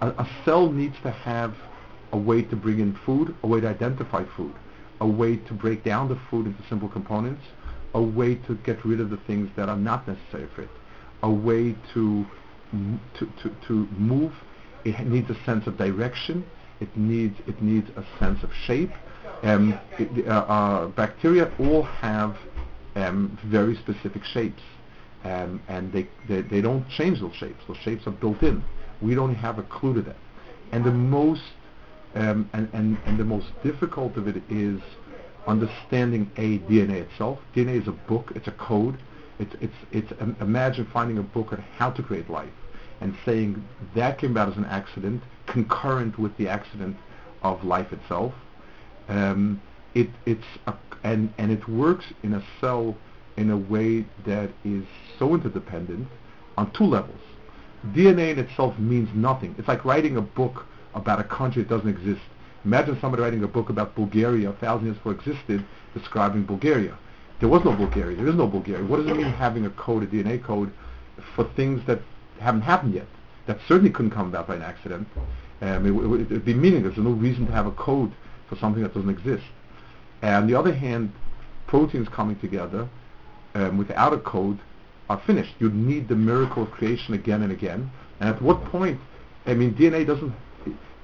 [0.00, 1.54] A, a cell needs to have
[2.12, 4.54] a way to bring in food, a way to identify food,
[5.00, 7.42] a way to break down the food into simple components,
[7.94, 10.70] a way to get rid of the things that are not necessary for it,
[11.22, 12.26] a way to
[13.18, 14.32] to, to, to move.
[14.84, 16.44] It needs a sense of direction.
[16.80, 18.90] It needs it needs a sense of shape.
[19.42, 22.36] Um, it, uh, uh, bacteria all have
[22.94, 24.62] um, very specific shapes,
[25.24, 27.62] um, and they, they they don't change those shapes.
[27.68, 28.62] Those shapes are built in.
[29.00, 30.16] We don't have a clue to that.
[30.72, 31.42] And the most
[32.14, 34.80] um, and, and, and the most difficult of it is
[35.46, 37.38] understanding a DNA itself.
[37.54, 38.98] DNA is a book, it's a code.
[39.38, 42.52] It's, it's, it's um, imagine finding a book on how to create life
[43.00, 43.64] and saying
[43.96, 46.96] that came about as an accident, concurrent with the accident
[47.42, 48.32] of life itself.
[49.08, 49.60] Um,
[49.94, 52.96] it, it's a, and, and it works in a cell
[53.36, 54.84] in a way that is
[55.18, 56.08] so interdependent
[56.56, 57.20] on two levels.
[57.88, 59.54] DNA in itself means nothing.
[59.58, 62.20] It's like writing a book about a country that doesn't exist.
[62.64, 65.64] Imagine somebody writing a book about Bulgaria a thousand years before it existed,
[65.94, 66.96] describing Bulgaria.
[67.40, 68.16] There was no Bulgaria.
[68.16, 68.84] There is no Bulgaria.
[68.84, 70.72] What does it mean having a code, a DNA code,
[71.34, 72.00] for things that
[72.38, 73.06] haven't happened yet?
[73.46, 75.08] That certainly couldn't come about by an accident.
[75.60, 76.94] Um, it, it would be meaningless.
[76.94, 78.12] There's no reason to have a code
[78.48, 79.44] for something that doesn't exist.
[80.20, 81.12] And on the other hand,
[81.66, 82.88] proteins coming together
[83.54, 84.58] um, without a code
[85.08, 85.54] are finished.
[85.58, 87.90] You need the miracle of creation again and again.
[88.20, 89.00] And at what point,
[89.46, 90.32] I mean, DNA doesn't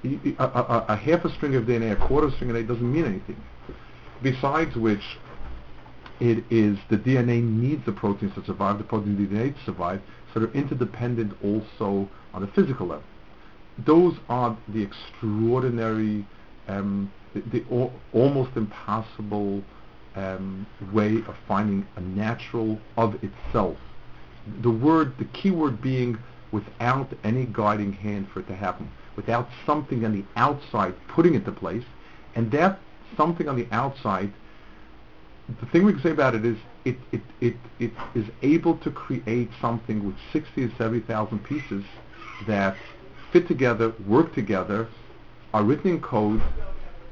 [0.05, 3.05] a, a, a, half a string of DNA, a quarter string of DNA doesn't mean
[3.05, 3.36] anything.
[4.22, 5.03] Besides which,
[6.20, 10.01] it is the DNA needs the proteins to survive, the protein DNA to survive,
[10.32, 13.05] so they're interdependent also on the physical level.
[13.86, 16.26] Those are the extraordinary,
[16.66, 19.62] um, the, the al- almost impossible
[20.16, 23.76] um, way of finding a natural of itself.
[24.62, 26.18] The word, the key word being
[26.50, 31.38] without any guiding hand for it to happen without something on the outside putting it
[31.38, 31.82] into place.
[32.36, 32.78] And that
[33.16, 34.32] something on the outside,
[35.61, 38.92] the thing we can say about it is it, it, it, it is able to
[38.92, 41.82] create something with 60 to 70,000 pieces
[42.46, 42.76] that
[43.32, 44.86] fit together, work together,
[45.52, 46.40] are written in code,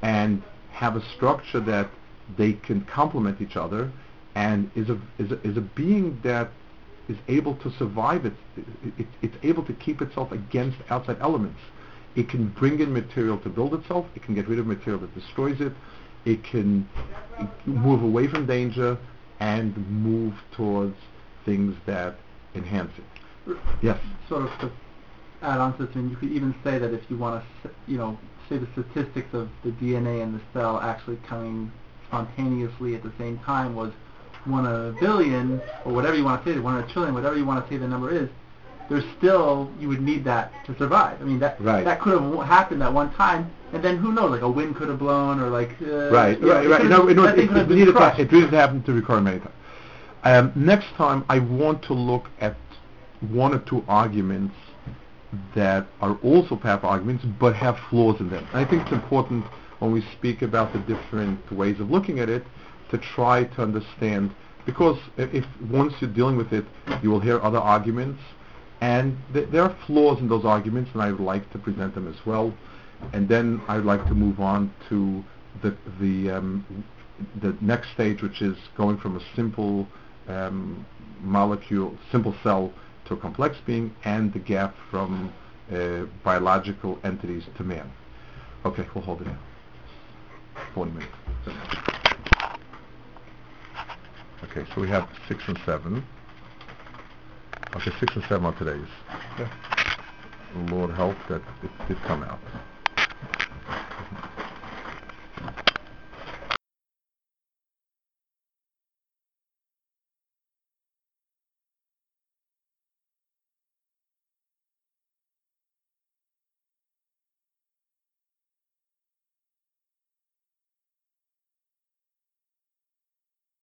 [0.02, 1.90] and have a structure that
[2.36, 3.90] they can complement each other,
[4.34, 6.50] and is a, is a, is a being that
[7.08, 8.26] is able to survive.
[8.26, 8.36] It's,
[8.98, 11.60] it, it's able to keep itself against outside elements.
[12.16, 14.06] It can bring in material to build itself.
[14.14, 15.72] It can get rid of material that destroys it.
[16.24, 16.88] It can
[17.66, 18.98] move away from danger
[19.38, 20.96] and move towards
[21.44, 22.16] things that
[22.54, 23.56] enhance it.
[23.82, 23.98] Yes.
[24.28, 24.72] Sort of to
[25.42, 27.98] add on to this, and you could even say that if you want to, you
[27.98, 28.18] know,
[28.48, 31.70] say the statistics of the DNA in the cell actually coming
[32.08, 33.92] spontaneously at the same time was
[34.44, 37.64] one a billion, or whatever you want to say, one a trillion, whatever you want
[37.66, 38.28] to say the number is,
[38.88, 41.20] there's still you would need that to survive.
[41.20, 41.84] I mean that Right.
[41.84, 44.30] that could have happened at one time, and then who knows?
[44.30, 46.84] Like a wind could have blown, or like uh, Right, you know, right, right.
[46.86, 48.20] No, no, it, it, crushed.
[48.20, 49.52] it really happened to recur many times.
[50.22, 52.56] Um, next time, I want to look at
[53.20, 54.54] one or two arguments
[55.54, 58.46] that are also powerful arguments, but have flaws in them.
[58.52, 59.44] And I think it's important
[59.78, 62.44] when we speak about the different ways of looking at it
[62.90, 66.64] to try to understand, because if once you're dealing with it,
[67.02, 68.20] you will hear other arguments,
[68.80, 72.08] and th- there are flaws in those arguments, and I would like to present them
[72.08, 72.54] as well.
[73.12, 75.22] And then I'd like to move on to
[75.62, 76.84] the the um,
[77.40, 79.86] the next stage, which is going from a simple
[80.28, 80.86] um,
[81.20, 82.72] molecule, simple cell
[83.06, 85.32] to a complex being, and the gap from
[85.72, 87.90] uh, biological entities to man.
[88.64, 89.28] Okay, we'll hold it
[90.74, 90.92] here.
[90.92, 91.12] minutes.
[94.44, 96.04] Okay, so we have six and seven.
[97.74, 98.88] Okay, six and seven are today's.
[100.70, 102.40] Lord help that it did come out.